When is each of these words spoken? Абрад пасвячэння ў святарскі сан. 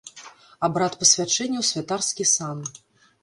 Абрад 0.67 0.93
пасвячэння 1.01 1.59
ў 1.61 1.65
святарскі 1.73 2.25
сан. 2.35 2.65